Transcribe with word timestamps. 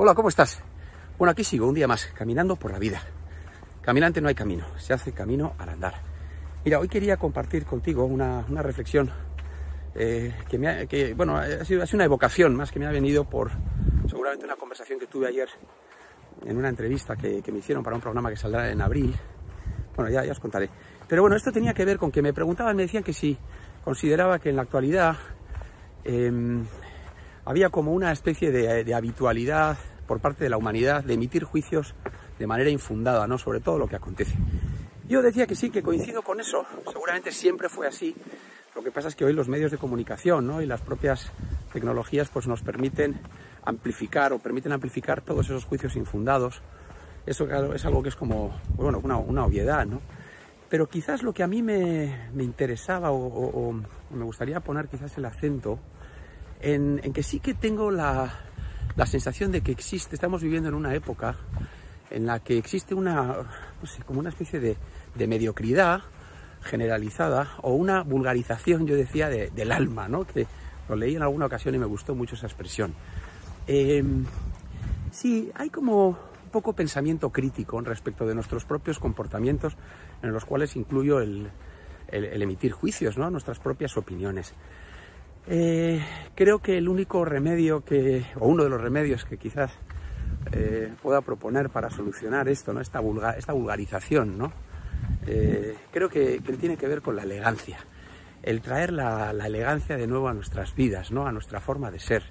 Hola, 0.00 0.14
¿cómo 0.14 0.28
estás? 0.28 0.62
Bueno, 1.18 1.32
aquí 1.32 1.42
sigo 1.42 1.66
un 1.66 1.74
día 1.74 1.88
más, 1.88 2.06
caminando 2.14 2.54
por 2.54 2.70
la 2.70 2.78
vida. 2.78 3.02
Caminante 3.82 4.20
no 4.20 4.28
hay 4.28 4.34
camino, 4.36 4.64
se 4.78 4.92
hace 4.92 5.10
camino 5.10 5.54
al 5.58 5.70
andar. 5.70 5.94
Mira, 6.64 6.78
hoy 6.78 6.86
quería 6.86 7.16
compartir 7.16 7.64
contigo 7.66 8.04
una, 8.04 8.44
reflexión 8.62 9.10
eh, 9.96 10.32
que, 10.48 10.56
me 10.56 10.68
ha, 10.68 10.86
bueno, 11.16 11.36
ha 11.36 11.64
sido, 11.64 11.82
una 11.94 12.04
evocación 12.04 12.54
más 12.54 12.70
que 12.70 12.78
me 12.78 12.86
ha 12.86 12.92
venido 12.92 13.24
por 13.24 13.50
seguramente 14.08 14.44
una 14.44 14.54
conversación 14.54 15.00
que 15.00 15.08
tuve 15.08 15.26
ayer 15.26 15.48
en 16.46 16.56
una 16.56 16.68
entrevista 16.68 17.16
que, 17.16 17.42
me 17.50 17.58
hicieron 17.58 17.82
para 17.82 17.96
un 17.96 18.00
programa 18.00 18.30
que 18.30 18.36
saldrá 18.36 18.70
en 18.70 18.80
abril. 18.80 19.16
Bueno, 19.96 20.12
ya, 20.12 20.24
ya 20.24 20.30
os 20.30 20.38
contaré. 20.38 20.70
Pero 21.08 21.22
bueno, 21.22 21.34
esto 21.34 21.50
tenía 21.50 21.74
que 21.74 21.84
ver 21.84 21.98
con 21.98 22.12
que 22.12 22.22
me 22.22 22.32
preguntaban, 22.32 22.76
me 22.76 22.82
decían 22.82 23.02
que 23.02 23.12
si 23.12 23.36
consideraba 23.84 24.38
que 24.38 24.50
en 24.50 24.54
la 24.54 24.62
actualidad 24.62 25.16
em, 26.04 26.64
había 27.48 27.70
como 27.70 27.94
una 27.94 28.12
especie 28.12 28.50
de, 28.50 28.94
habitualidad 28.94 29.78
por 30.06 30.20
parte 30.20 30.44
de 30.44 30.50
la 30.50 30.58
humanidad 30.58 31.02
de 31.02 31.14
emitir 31.14 31.44
juicios 31.44 31.94
de 32.38 32.46
manera 32.46 32.68
infundada, 32.68 33.26
¿no? 33.26 33.38
Sobre 33.38 33.60
todo 33.60 33.78
lo 33.78 33.88
que 33.88 33.96
acontece. 33.96 34.36
Yo 35.08 35.22
decía 35.22 35.46
que 35.46 35.54
sí, 35.54 35.70
que 35.70 35.82
coincido 35.82 36.20
con 36.20 36.40
eso, 36.40 36.66
seguramente 36.92 37.32
siempre 37.32 37.70
fue 37.70 37.86
así. 37.86 38.14
Lo 38.76 38.82
que 38.82 38.90
pasa 38.90 39.08
es 39.08 39.16
que 39.16 39.24
hoy 39.24 39.32
los 39.32 39.48
medios 39.48 39.70
de 39.70 39.78
comunicación 39.78 40.46
¿no? 40.46 40.60
y 40.60 40.66
las 40.66 40.82
propias 40.82 41.32
tecnologías 41.72 42.28
pues 42.28 42.46
nos 42.46 42.60
permiten 42.60 43.18
amplificar 43.64 44.34
o 44.34 44.38
permiten 44.38 44.72
amplificar 44.72 45.22
todos 45.22 45.46
esos 45.46 45.64
juicios 45.64 45.96
infundados. 45.96 46.60
Eso 47.24 47.48
es 47.72 47.84
algo 47.86 48.02
que 48.02 48.10
es 48.10 48.16
como, 48.16 48.60
bueno, 48.74 49.00
una, 49.02 49.44
obviedad, 49.46 49.86
¿no? 49.86 50.02
Pero 50.68 50.86
quizás 50.86 51.22
lo 51.22 51.32
que 51.32 51.42
a 51.42 51.46
mí 51.46 51.62
me, 51.62 52.28
interesaba 52.38 53.10
o, 53.10 53.72
me 54.10 54.24
gustaría 54.24 54.60
poner 54.60 54.88
quizás 54.88 55.16
el 55.16 55.24
acento 55.24 55.78
en, 56.60 57.00
que 57.12 57.22
sí 57.22 57.40
que 57.40 57.54
tengo 57.54 57.90
la, 57.90 58.32
sensación 59.06 59.52
de 59.52 59.60
que 59.60 59.72
existe, 59.72 60.14
estamos 60.14 60.42
viviendo 60.42 60.68
en 60.68 60.74
una 60.74 60.94
época 60.94 61.36
en 62.10 62.26
la 62.26 62.40
que 62.40 62.58
existe 62.58 62.94
una, 62.94 63.36
no 63.80 63.86
sé, 63.86 64.02
como 64.02 64.20
una 64.20 64.30
especie 64.30 64.60
de, 64.60 64.76
mediocridad 65.26 66.02
generalizada 66.62 67.50
o 67.62 67.74
una 67.74 68.02
vulgarización, 68.02 68.86
yo 68.86 68.94
decía, 68.94 69.28
del 69.28 69.72
alma, 69.72 70.08
¿no? 70.08 70.24
Que 70.24 70.46
lo 70.88 70.96
leí 70.96 71.16
en 71.16 71.22
alguna 71.22 71.46
ocasión 71.46 71.74
y 71.74 71.78
me 71.78 71.86
gustó 71.86 72.14
mucho 72.14 72.34
esa 72.36 72.46
expresión. 72.46 72.94
Em, 73.66 74.24
sí, 75.10 75.50
hay 75.54 75.70
como 75.70 76.18
poco 76.48 76.72
pensamiento 76.72 77.30
crítico 77.30 77.78
respecto 77.80 78.26
de 78.26 78.34
nuestros 78.34 78.64
propios 78.64 78.98
comportamientos, 78.98 79.76
en 80.22 80.32
los 80.32 80.44
cuales 80.44 80.76
incluyo 80.76 81.20
el, 81.20 81.50
emitir 82.10 82.72
juicios, 82.72 83.18
¿no? 83.18 83.30
nuestras 83.30 83.58
propias 83.58 83.96
opiniones. 83.96 84.54
Eh, 85.50 86.00
creo 86.34 86.58
que 86.58 86.76
el 86.76 86.88
único 86.88 87.24
remedio 87.24 87.82
que, 87.84 88.26
o 88.38 88.48
uno 88.48 88.64
de 88.64 88.70
los 88.70 88.80
remedios 88.80 89.24
que 89.24 89.38
quizás 89.38 89.72
eh, 90.52 90.92
pueda 91.02 91.22
proponer 91.22 91.70
para 91.70 91.88
solucionar 91.90 92.48
esto, 92.48 92.72
¿no? 92.72 92.80
esta, 92.80 93.00
esta 93.36 93.52
vulgarización, 93.52 94.36
¿no? 94.36 94.52
Eh, 95.26 95.74
creo 95.90 96.08
que, 96.08 96.40
tiene 96.60 96.76
que 96.76 96.86
ver 96.86 97.00
con 97.00 97.16
la 97.16 97.22
elegancia. 97.22 97.78
El 98.42 98.60
traer 98.60 98.92
la, 98.92 99.32
la, 99.32 99.46
elegancia 99.46 99.96
de 99.96 100.06
nuevo 100.06 100.28
a 100.28 100.34
nuestras 100.34 100.74
vidas, 100.74 101.10
¿no? 101.10 101.26
a 101.26 101.32
nuestra 101.32 101.60
forma 101.60 101.90
de 101.90 101.98
ser, 101.98 102.22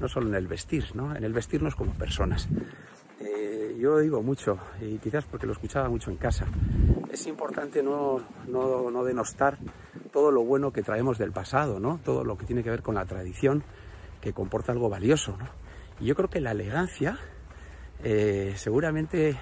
no 0.00 0.08
solo 0.08 0.28
en 0.28 0.34
el 0.34 0.46
vestir, 0.46 0.94
¿no? 0.94 1.14
en 1.14 1.24
el 1.24 1.32
vestirnos 1.32 1.74
como 1.74 1.92
personas 1.92 2.48
yo 3.78 3.98
digo 3.98 4.22
mucho, 4.22 4.58
y 4.80 4.98
quizás 4.98 5.24
porque 5.24 5.46
lo 5.46 5.52
escuchaba 5.52 5.88
mucho 5.88 6.10
en 6.10 6.16
casa, 6.16 6.46
es 7.10 7.26
importante 7.26 7.82
no, 7.82 8.20
no, 8.48 9.04
denostar 9.04 9.56
todo 10.08 10.30
lo 10.30 10.44
bueno 10.44 10.72
que 10.72 10.82
traemos 10.82 11.18
del 11.18 11.32
pasado, 11.32 11.80
¿no? 11.80 12.00
todo 12.04 12.24
lo 12.24 12.36
que 12.36 12.46
tiene 12.46 12.62
que 12.62 12.70
ver 12.70 12.82
con 12.82 12.94
la 12.94 13.04
tradición, 13.04 13.62
que 14.20 14.32
comporta 14.32 14.72
algo 14.72 14.88
valioso. 14.88 15.36
¿no? 15.38 15.46
Y 16.00 16.06
yo 16.06 16.14
creo 16.14 16.28
que 16.28 16.40
la 16.40 16.52
elegancia 16.52 17.18
eh, 18.02 18.54
seguramente 18.56 19.36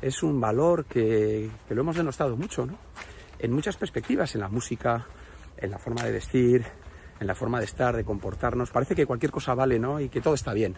es 0.00 0.22
un 0.22 0.40
valor 0.40 0.84
que, 0.84 1.50
que, 1.66 1.74
lo 1.74 1.82
hemos 1.82 1.96
denostado 1.96 2.36
mucho, 2.36 2.66
¿no? 2.66 2.78
en 3.38 3.52
muchas 3.52 3.76
perspectivas, 3.76 4.34
en 4.34 4.40
la 4.40 4.48
música, 4.48 5.06
en 5.56 5.70
la 5.70 5.78
forma 5.78 6.04
de 6.04 6.12
vestir, 6.12 6.64
en 7.20 7.26
la 7.26 7.34
forma 7.34 7.58
de 7.58 7.64
estar, 7.64 7.96
de 7.96 8.04
comportarnos. 8.04 8.70
Parece 8.70 8.94
que 8.94 9.06
cualquier 9.06 9.32
cosa 9.32 9.54
vale 9.54 9.78
¿no? 9.78 10.00
y 10.00 10.08
que 10.08 10.20
todo 10.20 10.34
está 10.34 10.52
bien. 10.52 10.76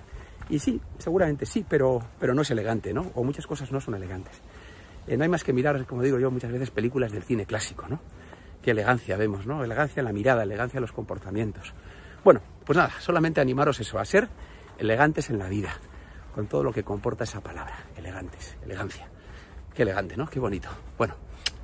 Y 0.51 0.59
sí, 0.59 0.81
seguramente 0.99 1.47
sí, 1.47 1.65
pero, 1.69 2.01
pero 2.19 2.34
no 2.34 2.43
es 2.43 2.51
elegante, 2.51 2.93
¿no? 2.95 3.11
O 3.15 3.25
muchas 3.25 3.47
cosas 3.47 3.71
no 3.71 3.81
son 3.81 3.95
elegantes. 3.95 4.41
Eh, 5.07 5.17
no 5.17 5.25
hay 5.25 5.28
más 5.28 5.45
que 5.45 5.53
mirar, 5.53 5.84
como 5.87 6.03
digo 6.03 6.19
yo, 6.19 6.31
muchas 6.31 6.53
veces 6.53 6.71
películas 6.71 7.12
del 7.12 7.23
cine 7.23 7.45
clásico, 7.45 7.87
¿no? 7.89 8.01
Qué 8.63 8.73
elegancia 8.73 9.17
vemos, 9.17 9.47
¿no? 9.47 9.63
Elegancia 9.65 10.01
en 10.01 10.07
la 10.07 10.13
mirada, 10.13 10.43
elegancia 10.43 10.79
en 10.79 10.83
los 10.83 10.93
comportamientos. 10.93 11.73
Bueno, 12.25 12.41
pues 12.65 12.77
nada, 12.77 12.93
solamente 13.01 13.41
animaros 13.41 13.81
eso, 13.81 13.99
a 13.99 14.05
ser 14.05 14.29
elegantes 14.79 15.31
en 15.31 15.39
la 15.39 15.49
vida, 15.49 15.73
con 16.35 16.47
todo 16.47 16.63
lo 16.65 16.73
que 16.73 16.83
comporta 16.83 17.25
esa 17.25 17.41
palabra, 17.41 17.87
elegantes, 17.97 18.57
elegancia. 18.63 19.09
Qué 19.75 19.83
elegante, 19.83 20.17
¿no? 20.17 20.29
Qué 20.29 20.41
bonito. 20.41 20.69
Bueno, 20.97 21.15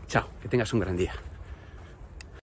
chao, 0.06 0.28
que 0.41 0.49
tengas 0.49 0.72
un 0.72 0.81
gran 0.81 0.97
día. 0.97 1.12